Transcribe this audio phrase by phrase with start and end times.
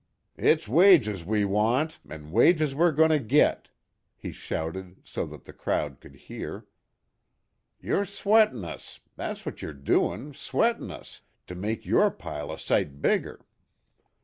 [0.39, 3.69] "It's wages we want an' wages we're goin' to git!"
[4.15, 6.65] he shouted so that the crowd could hear.
[7.79, 9.01] "You're sweatin' us.
[9.15, 13.45] That's wot you're doin', sweatin' us, to make your pile a sight bigger.